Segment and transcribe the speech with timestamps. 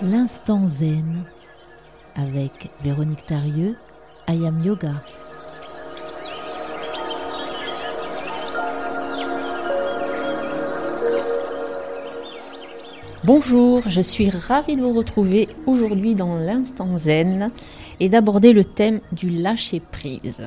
[0.00, 1.24] L'instant zen
[2.14, 3.74] avec Véronique Tarieux,
[4.28, 4.92] Ayam Yoga.
[13.24, 17.50] Bonjour, je suis ravie de vous retrouver aujourd'hui dans l'instant zen
[17.98, 20.46] et d'aborder le thème du lâcher prise.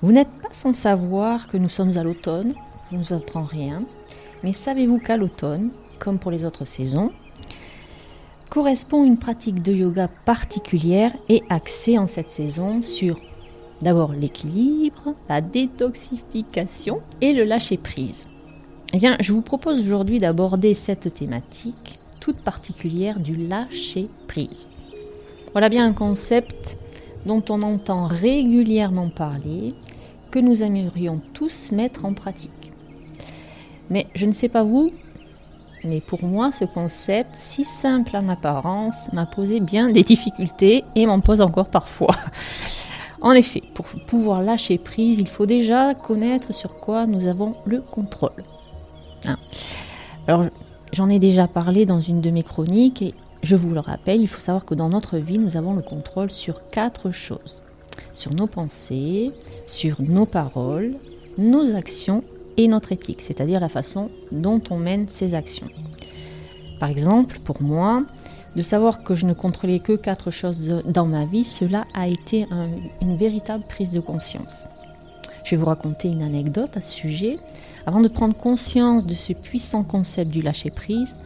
[0.00, 2.54] Vous n'êtes pas sans savoir que nous sommes à l'automne,
[2.92, 3.82] je ne vous apprends rien,
[4.44, 7.10] mais savez-vous qu'à l'automne, comme pour les autres saisons,
[8.54, 13.18] correspond une pratique de yoga particulière et axée en cette saison sur
[13.82, 18.28] d'abord l'équilibre, la détoxification et le lâcher prise.
[18.92, 24.68] Eh bien, je vous propose aujourd'hui d'aborder cette thématique toute particulière du lâcher prise.
[25.50, 26.78] Voilà bien un concept
[27.26, 29.74] dont on entend régulièrement parler,
[30.30, 32.72] que nous aimerions tous mettre en pratique.
[33.90, 34.92] Mais je ne sais pas vous,
[35.84, 41.06] mais pour moi, ce concept, si simple en apparence, m'a posé bien des difficultés et
[41.06, 42.14] m'en pose encore parfois.
[43.22, 47.80] En effet, pour pouvoir lâcher prise, il faut déjà connaître sur quoi nous avons le
[47.80, 48.44] contrôle.
[49.24, 49.38] Hein.
[50.28, 50.44] Alors,
[50.92, 54.28] j'en ai déjà parlé dans une de mes chroniques et je vous le rappelle, il
[54.28, 57.62] faut savoir que dans notre vie, nous avons le contrôle sur quatre choses.
[58.12, 59.30] Sur nos pensées,
[59.66, 60.92] sur nos paroles,
[61.38, 62.24] nos actions
[62.56, 65.68] et notre éthique, c'est-à-dire la façon dont on mène ses actions.
[66.80, 68.04] Par exemple, pour moi,
[68.56, 72.46] de savoir que je ne contrôlais que quatre choses dans ma vie, cela a été
[73.00, 74.66] une véritable prise de conscience.
[75.44, 77.36] Je vais vous raconter une anecdote à ce sujet.
[77.86, 81.16] Avant de prendre conscience de ce puissant concept du lâcher-prise,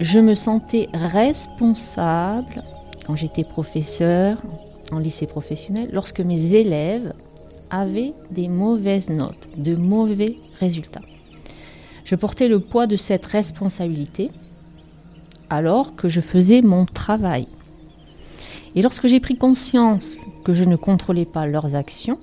[0.00, 2.62] je me sentais responsable
[3.06, 4.38] quand j'étais professeur
[4.92, 7.12] en lycée professionnel, lorsque mes élèves
[7.72, 11.02] avaient des mauvaises notes, de mauvais résultats.
[12.04, 14.30] Je portais le poids de cette responsabilité
[15.50, 17.48] alors que je faisais mon travail.
[18.74, 22.18] Et lorsque j'ai pris conscience que je ne contrôlais pas leurs actions,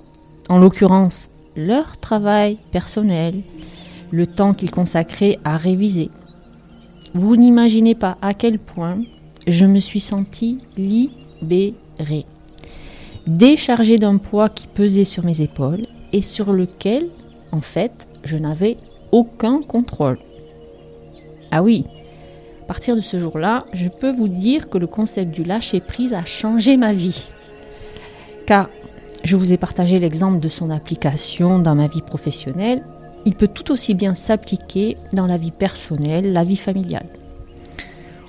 [0.48, 3.42] en l'occurrence leur travail personnel,
[4.10, 6.10] le temps qu'ils consacraient à réviser,
[7.14, 8.98] vous n'imaginez pas à quel point
[9.46, 12.24] je me suis sentie libérée
[13.36, 17.06] déchargé d'un poids qui pesait sur mes épaules et sur lequel,
[17.52, 18.76] en fait, je n'avais
[19.12, 20.18] aucun contrôle.
[21.50, 21.84] Ah oui,
[22.64, 26.24] à partir de ce jour-là, je peux vous dire que le concept du lâcher-prise a
[26.24, 27.28] changé ma vie.
[28.46, 28.68] Car
[29.24, 32.82] je vous ai partagé l'exemple de son application dans ma vie professionnelle,
[33.26, 37.06] il peut tout aussi bien s'appliquer dans la vie personnelle, la vie familiale.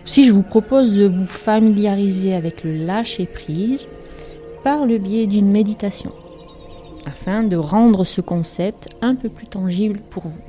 [0.03, 3.87] Aussi, je vous propose de vous familiariser avec le lâcher-prise
[4.63, 6.11] par le biais d'une méditation,
[7.05, 10.41] afin de rendre ce concept un peu plus tangible pour vous.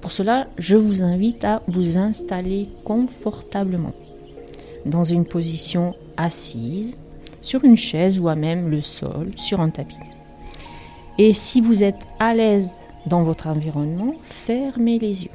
[0.00, 3.92] Pour cela, je vous invite à vous installer confortablement
[4.84, 6.96] dans une position assise,
[7.42, 9.96] sur une chaise ou à même le sol, sur un tapis.
[11.18, 15.30] Et si vous êtes à l'aise dans votre environnement, fermez les yeux.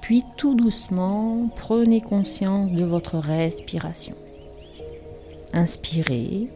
[0.00, 4.14] Puis tout doucement, prenez conscience de votre respiration.
[5.54, 6.48] Inspirez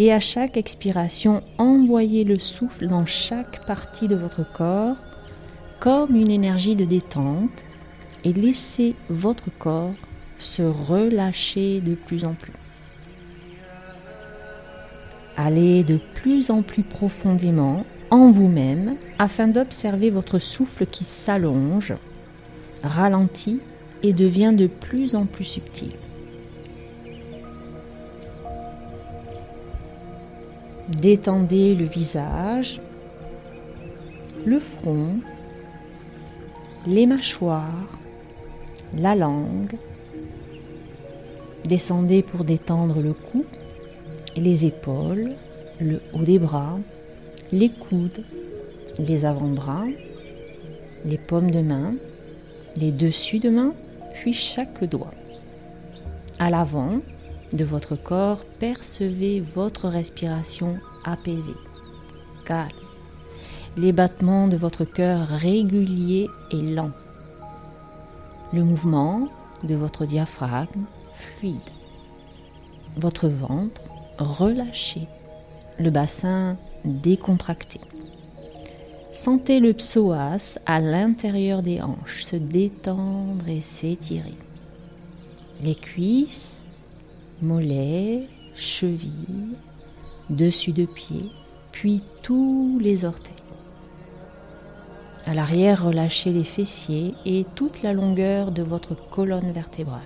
[0.00, 4.96] et à chaque expiration, envoyez le souffle dans chaque partie de votre corps
[5.78, 7.64] comme une énergie de détente
[8.24, 9.94] et laissez votre corps
[10.38, 12.52] se relâcher de plus en plus.
[15.36, 21.94] Allez de plus en plus profondément en vous-même afin d'observer votre souffle qui s'allonge,
[22.82, 23.60] ralentit
[24.02, 25.92] et devient de plus en plus subtil.
[30.98, 32.80] Détendez le visage,
[34.44, 35.20] le front,
[36.84, 37.98] les mâchoires,
[38.98, 39.76] la langue.
[41.64, 43.44] Descendez pour détendre le cou,
[44.36, 45.30] les épaules,
[45.80, 46.78] le haut des bras,
[47.52, 48.24] les coudes,
[48.98, 49.84] les avant-bras,
[51.04, 51.94] les paumes de main,
[52.76, 53.74] les dessus de main,
[54.14, 55.14] puis chaque doigt.
[56.40, 57.00] À l'avant,
[57.52, 61.54] de votre corps, percevez votre respiration apaisée,
[62.44, 62.68] calme,
[63.76, 66.92] les battements de votre cœur réguliers et lents,
[68.52, 69.28] le mouvement
[69.62, 71.58] de votre diaphragme fluide,
[72.96, 73.82] votre ventre
[74.18, 75.06] relâché,
[75.78, 77.80] le bassin décontracté.
[79.12, 84.34] Sentez le psoas à l'intérieur des hanches se détendre et s'étirer.
[85.62, 86.62] Les cuisses
[87.42, 89.54] mollets, chevilles,
[90.28, 91.30] dessus de pied,
[91.72, 93.34] puis tous les orteils.
[95.26, 100.00] À l'arrière, relâchez les fessiers et toute la longueur de votre colonne vertébrale.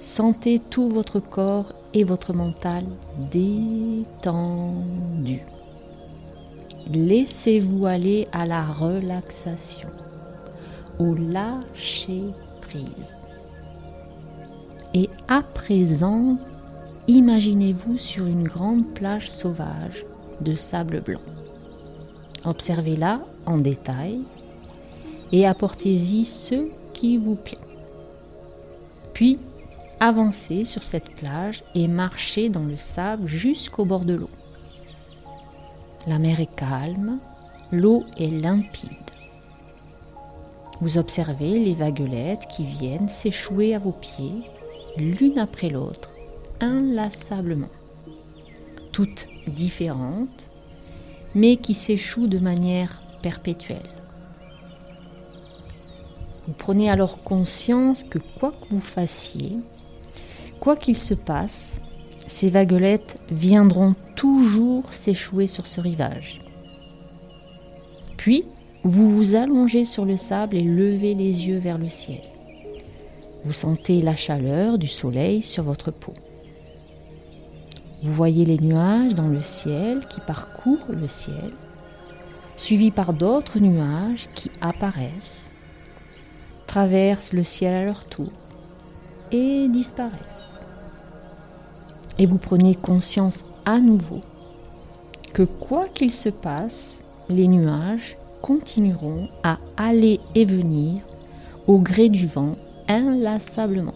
[0.00, 2.84] Sentez tout votre corps et votre mental
[3.32, 4.12] détendu.
[6.92, 9.88] Laissez-vous aller à la relaxation,
[10.98, 12.22] au lâcher
[12.60, 13.16] prise.
[14.94, 16.36] Et à présent,
[17.08, 20.04] imaginez-vous sur une grande plage sauvage
[20.40, 21.20] de sable blanc.
[22.44, 24.20] Observez-la en détail
[25.32, 27.58] et apportez-y ce qui vous plaît.
[29.12, 29.38] Puis,
[30.00, 34.30] avancez sur cette plage et marchez dans le sable jusqu'au bord de l'eau.
[36.06, 37.18] La mer est calme,
[37.72, 38.88] l'eau est limpide.
[40.80, 44.48] Vous observez les vaguelettes qui viennent s'échouer à vos pieds,
[44.98, 46.10] l'une après l'autre,
[46.60, 47.70] inlassablement.
[48.92, 50.48] Toutes différentes,
[51.34, 53.78] mais qui s'échouent de manière perpétuelle.
[56.46, 59.56] Vous prenez alors conscience que quoi que vous fassiez,
[60.60, 61.78] quoi qu'il se passe,
[62.26, 66.40] ces vaguelettes viendront toujours s'échouer sur ce rivage.
[68.16, 68.44] Puis,
[68.84, 72.22] vous vous allongez sur le sable et levez les yeux vers le ciel.
[73.44, 76.12] Vous sentez la chaleur du soleil sur votre peau.
[78.02, 81.52] Vous voyez les nuages dans le ciel qui parcourent le ciel,
[82.56, 85.50] suivis par d'autres nuages qui apparaissent,
[86.66, 88.30] traversent le ciel à leur tour
[89.32, 90.66] et disparaissent.
[92.18, 94.20] Et vous prenez conscience à nouveau
[95.32, 101.02] que quoi qu'il se passe, les nuages continueront à aller et venir
[101.66, 102.56] au gré du vent
[102.88, 103.94] inlassablement.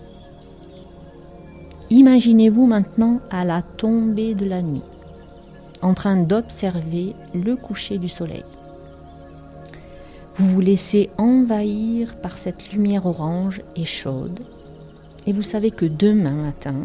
[1.90, 4.82] Imaginez-vous maintenant à la tombée de la nuit,
[5.82, 8.44] en train d'observer le coucher du soleil.
[10.36, 14.40] Vous vous laissez envahir par cette lumière orange et chaude,
[15.26, 16.76] et vous savez que demain matin,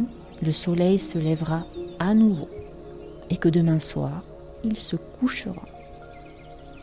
[0.42, 1.63] le soleil se lèvera
[2.00, 2.48] à nouveau,
[3.30, 4.24] et que demain soir,
[4.63, 5.63] il se couchera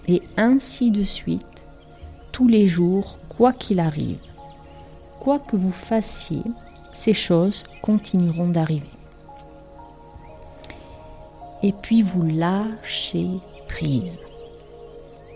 [0.08, 1.64] et ainsi de suite,
[2.32, 4.18] tous les jours, quoi qu'il arrive.
[5.24, 6.42] Quoi que vous fassiez,
[6.92, 8.84] ces choses continueront d'arriver.
[11.62, 13.28] Et puis vous lâchez
[13.66, 14.20] prise.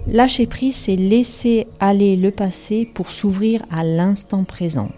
[0.06, 4.90] Lâcher prise, c'est laisser aller le passé pour s'ouvrir à l'instant présent.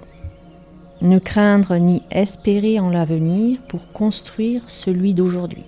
[1.02, 5.62] Ne craindre ni espérer en l'avenir pour construire celui d'aujourd'hui.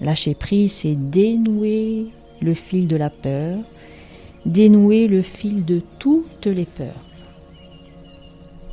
[0.00, 2.06] Lâcher prise, c'est dénouer
[2.40, 3.58] le fil de la peur,
[4.46, 7.11] dénouer le fil de toutes les peurs.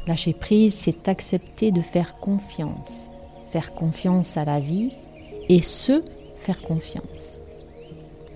[0.10, 3.12] Lâcher prise, c'est accepter de faire confiance,
[3.52, 4.90] faire confiance à la vie
[5.50, 6.04] et se
[6.42, 7.40] faire confiance.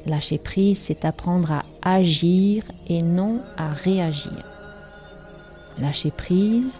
[0.06, 4.46] Lâcher prise, c'est apprendre à agir et non à réagir.
[5.80, 6.80] Lâcher prise,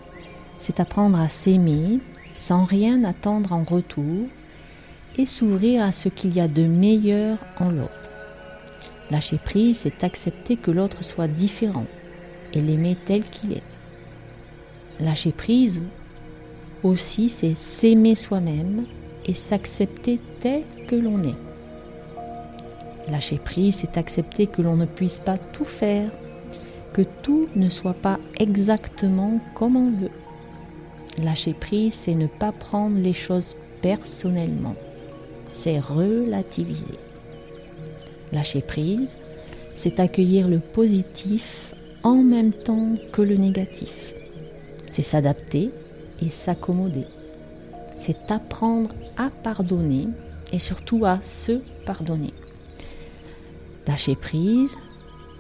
[0.60, 2.00] c'est apprendre à s'aimer
[2.36, 4.28] sans rien attendre en retour
[5.18, 8.12] et s'ouvrir à ce qu'il y a de meilleur en l'autre.
[9.10, 11.88] Lâcher prise, c'est accepter que l'autre soit différent
[12.54, 13.64] et l'aimer tel qu'il est.
[15.00, 15.82] Lâcher prise
[16.84, 18.86] aussi, c'est s'aimer soi-même
[19.26, 21.36] et s'accepter tel que l'on est.
[23.10, 26.10] Lâcher prise, c'est accepter que l'on ne puisse pas tout faire,
[26.94, 30.12] que tout ne soit pas exactement comme on veut.
[31.24, 34.76] Lâcher prise, c'est ne pas prendre les choses personnellement,
[35.50, 37.00] c'est relativiser.
[38.32, 39.16] Lâcher prise,
[39.76, 41.74] c'est accueillir le positif
[42.04, 44.14] en même temps que le négatif.
[44.94, 45.72] C'est s'adapter
[46.22, 47.08] et s'accommoder.
[47.98, 50.08] C'est apprendre à pardonner
[50.52, 52.32] et surtout à se pardonner.
[53.88, 54.78] Lâcher prise,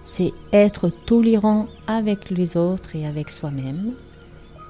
[0.05, 3.93] c'est être tolérant avec les autres et avec soi-même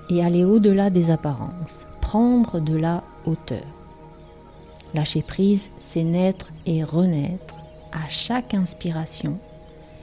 [0.10, 3.63] et aller au-delà des apparences, prendre de la hauteur.
[4.94, 7.56] Lâcher prise, c'est naître et renaître
[7.94, 9.40] à chaque inspiration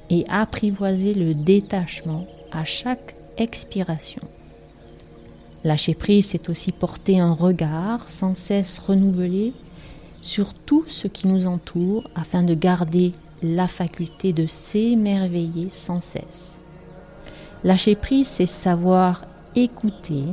[0.08, 4.22] et apprivoiser le détachement à chaque expiration.
[5.62, 9.52] Lâcher prise, c'est aussi porter un regard sans cesse renouvelé
[10.22, 13.12] sur tout ce qui nous entoure afin de garder
[13.42, 16.58] la faculté de s'émerveiller sans cesse.
[17.62, 19.24] Lâcher prise, c'est savoir
[19.54, 20.24] écouter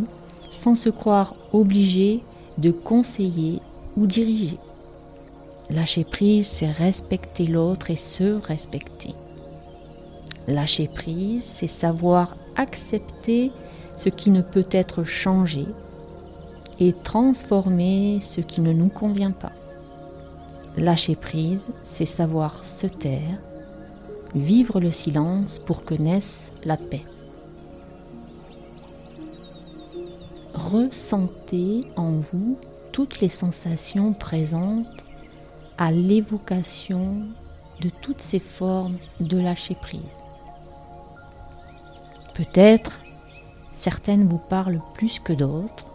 [0.50, 2.22] sans se croire obligé
[2.58, 3.60] de conseiller
[3.98, 4.58] ou diriger.
[5.70, 9.14] Lâcher prise, c'est respecter l'autre et se respecter.
[10.48, 13.52] Lâcher prise, c'est savoir accepter
[13.98, 15.66] ce qui ne peut être changé
[16.80, 19.52] et transformer ce qui ne nous convient pas.
[20.78, 23.40] Lâcher prise, c'est savoir se taire,
[24.36, 27.02] vivre le silence pour que naisse la paix.
[30.58, 32.58] ressentez en vous
[32.92, 35.06] toutes les sensations présentes
[35.78, 37.28] à l'évocation
[37.82, 40.24] de toutes ces formes de lâcher prise.
[42.34, 43.00] Peut-être
[43.78, 45.86] certaines vous parlent plus que d'autres.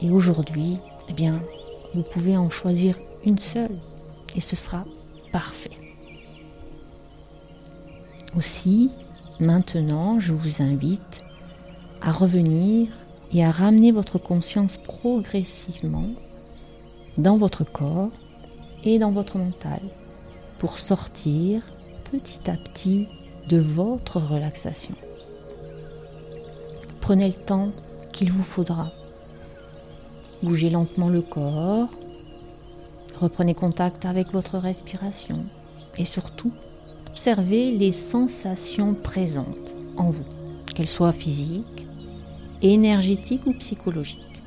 [0.00, 1.40] Et aujourd'hui, eh bien,
[1.94, 3.78] vous pouvez en choisir une seule
[4.34, 4.84] et ce sera
[5.30, 5.78] parfait.
[8.36, 8.90] Aussi,
[9.38, 11.22] maintenant, je vous invite
[12.00, 12.88] à revenir
[13.32, 16.08] et à ramener votre conscience progressivement
[17.18, 18.10] dans votre corps
[18.84, 19.80] et dans votre mental
[20.58, 21.62] pour sortir
[22.10, 23.06] petit à petit
[23.48, 24.94] de votre relaxation.
[27.02, 27.72] Prenez le temps
[28.12, 28.92] qu'il vous faudra.
[30.44, 31.88] Bougez lentement le corps,
[33.16, 35.44] reprenez contact avec votre respiration
[35.98, 36.52] et surtout
[37.10, 40.24] observez les sensations présentes en vous,
[40.74, 41.86] qu'elles soient physiques,
[42.62, 44.40] énergétiques ou psychologiques.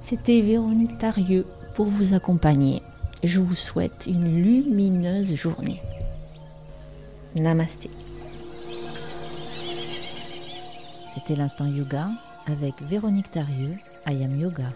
[0.00, 2.80] C'était Véronique Tarieux pour vous accompagner.
[3.24, 5.82] Je vous souhaite une lumineuse journée.
[7.34, 7.90] Namasté.
[11.12, 12.08] C'était l'instant yoga
[12.46, 13.74] avec Véronique Tarieux,
[14.06, 14.70] Ayam Yoga.